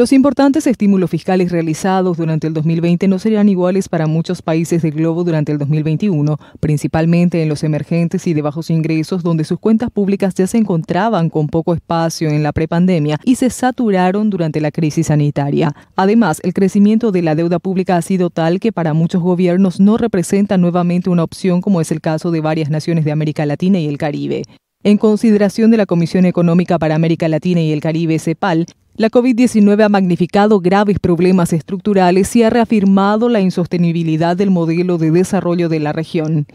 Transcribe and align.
Los 0.00 0.14
importantes 0.14 0.66
estímulos 0.66 1.10
fiscales 1.10 1.52
realizados 1.52 2.16
durante 2.16 2.46
el 2.46 2.54
2020 2.54 3.06
no 3.06 3.18
serían 3.18 3.50
iguales 3.50 3.90
para 3.90 4.06
muchos 4.06 4.40
países 4.40 4.80
del 4.80 4.92
globo 4.92 5.24
durante 5.24 5.52
el 5.52 5.58
2021, 5.58 6.38
principalmente 6.58 7.42
en 7.42 7.50
los 7.50 7.62
emergentes 7.64 8.26
y 8.26 8.32
de 8.32 8.40
bajos 8.40 8.70
ingresos, 8.70 9.22
donde 9.22 9.44
sus 9.44 9.58
cuentas 9.58 9.90
públicas 9.90 10.32
ya 10.34 10.46
se 10.46 10.56
encontraban 10.56 11.28
con 11.28 11.48
poco 11.48 11.74
espacio 11.74 12.30
en 12.30 12.42
la 12.42 12.52
prepandemia 12.52 13.18
y 13.24 13.34
se 13.34 13.50
saturaron 13.50 14.30
durante 14.30 14.62
la 14.62 14.70
crisis 14.70 15.08
sanitaria. 15.08 15.76
Además, 15.96 16.40
el 16.44 16.54
crecimiento 16.54 17.12
de 17.12 17.20
la 17.20 17.34
deuda 17.34 17.58
pública 17.58 17.98
ha 17.98 18.00
sido 18.00 18.30
tal 18.30 18.58
que 18.58 18.72
para 18.72 18.94
muchos 18.94 19.20
gobiernos 19.20 19.80
no 19.80 19.98
representa 19.98 20.56
nuevamente 20.56 21.10
una 21.10 21.24
opción 21.24 21.60
como 21.60 21.82
es 21.82 21.92
el 21.92 22.00
caso 22.00 22.30
de 22.30 22.40
varias 22.40 22.70
naciones 22.70 23.04
de 23.04 23.12
América 23.12 23.44
Latina 23.44 23.78
y 23.78 23.86
el 23.86 23.98
Caribe. 23.98 24.44
En 24.82 24.96
consideración 24.96 25.70
de 25.70 25.76
la 25.76 25.84
Comisión 25.84 26.24
Económica 26.24 26.78
para 26.78 26.94
América 26.94 27.28
Latina 27.28 27.60
y 27.60 27.70
el 27.70 27.82
Caribe, 27.82 28.18
CEPAL, 28.18 28.64
la 28.96 29.08
COVID-19 29.08 29.84
ha 29.84 29.88
magnificado 29.88 30.60
graves 30.60 30.98
problemas 30.98 31.52
estructurales 31.52 32.34
y 32.36 32.42
ha 32.42 32.50
reafirmado 32.50 33.28
la 33.28 33.40
insostenibilidad 33.40 34.36
del 34.36 34.50
modelo 34.50 34.98
de 34.98 35.10
desarrollo 35.10 35.68
de 35.68 35.80
la 35.80 35.92
región. 35.92 36.46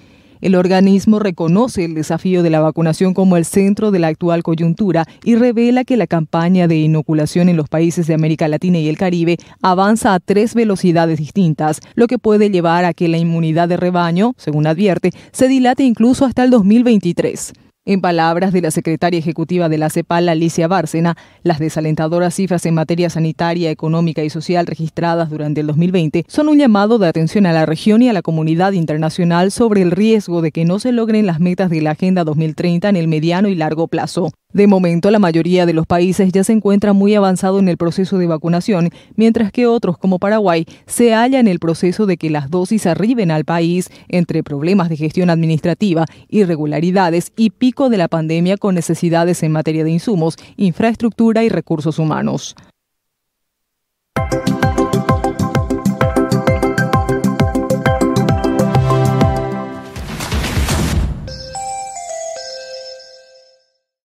El 0.41 0.53
organismo 0.55 1.17
reconoce 1.17 1.85
el 1.85 1.95
desafío 1.95 2.43
de 2.43 2.49
la 2.49 2.59
vacunación 2.59 3.13
como 3.13 3.37
el 3.37 3.45
centro 3.45 3.89
de 3.89 3.99
la 3.99 4.07
actual 4.07 4.43
coyuntura 4.43 5.07
y 5.23 5.35
revela 5.35 5.85
que 5.85 5.97
la 5.97 6.07
campaña 6.07 6.67
de 6.67 6.75
inoculación 6.75 7.49
en 7.49 7.57
los 7.57 7.69
países 7.69 8.05
de 8.05 8.13
América 8.13 8.47
Latina 8.47 8.77
y 8.77 8.89
el 8.89 8.97
Caribe 8.97 9.37
avanza 9.63 10.13
a 10.13 10.19
tres 10.19 10.53
velocidades 10.53 11.17
distintas, 11.17 11.79
lo 11.95 12.05
que 12.07 12.19
puede 12.19 12.51
llevar 12.51 12.85
a 12.85 12.93
que 12.93 13.07
la 13.07 13.17
inmunidad 13.17 13.69
de 13.69 13.77
rebaño, 13.77 14.33
según 14.37 14.67
advierte, 14.67 15.11
se 15.31 15.47
dilate 15.47 15.83
incluso 15.83 16.25
hasta 16.25 16.43
el 16.43 16.51
2023. 16.51 17.53
En 17.87 18.01
palabras 18.01 18.51
de 18.51 18.61
la 18.61 18.71
secretaria 18.71 19.19
ejecutiva 19.19 19.69
de 19.69 19.77
la 19.77 19.91
CEPAL, 19.91 20.27
Alicia 20.27 20.67
Bárcena, 20.67 21.15
las 21.43 21.59
desalentadoras 21.59 22.33
cifras 22.33 22.65
en 22.65 22.73
materia 22.73 23.11
sanitaria, 23.11 23.69
económica 23.69 24.23
y 24.23 24.31
social 24.31 24.65
registradas 24.65 25.29
durante 25.29 25.61
el 25.61 25.67
2020 25.67 26.25
son 26.27 26.49
un 26.49 26.57
llamado 26.57 26.97
de 26.97 27.07
atención 27.07 27.45
a 27.45 27.53
la 27.53 27.67
región 27.67 28.01
y 28.01 28.09
a 28.09 28.13
la 28.13 28.23
comunidad 28.23 28.71
internacional 28.71 29.51
sobre 29.51 29.83
el 29.83 29.91
riesgo 29.91 30.41
de 30.41 30.51
que 30.51 30.65
no 30.65 30.79
se 30.79 30.93
logren 30.93 31.27
las 31.27 31.39
metas 31.39 31.69
de 31.69 31.81
la 31.81 31.91
Agenda 31.91 32.23
2030 32.23 32.89
en 32.89 32.95
el 32.95 33.07
mediano 33.07 33.49
y 33.49 33.55
largo 33.55 33.87
plazo. 33.87 34.31
De 34.55 34.67
momento, 34.67 35.11
la 35.11 35.19
mayoría 35.19 35.65
de 35.65 35.73
los 35.73 35.85
países 35.85 36.31
ya 36.31 36.45
se 36.45 36.53
encuentran 36.53 36.95
muy 36.95 37.13
avanzado 37.13 37.59
en 37.59 37.67
el 37.67 37.75
proceso 37.75 38.17
de 38.17 38.25
vacunación, 38.25 38.89
mientras 39.17 39.51
que 39.51 39.67
otros, 39.67 39.97
como 39.97 40.17
Paraguay, 40.17 40.65
se 40.85 41.13
hallan 41.13 41.41
en 41.41 41.47
el 41.49 41.59
proceso 41.59 42.05
de 42.05 42.15
que 42.15 42.29
las 42.29 42.49
dosis 42.49 42.87
arriben 42.87 43.31
al 43.31 43.43
país 43.43 43.89
entre 44.07 44.43
problemas 44.43 44.87
de 44.87 44.95
gestión 44.95 45.29
administrativa, 45.29 46.05
irregularidades 46.29 47.33
y 47.35 47.49
pico 47.49 47.89
de 47.89 47.97
la 47.97 48.07
pandemia 48.07 48.55
con 48.55 48.75
necesidades 48.75 49.43
en 49.43 49.51
materia 49.51 49.83
de 49.83 49.91
insumos, 49.91 50.37
infraestructura 50.55 51.43
y 51.43 51.49
recursos 51.49 51.99
humanos. 51.99 52.55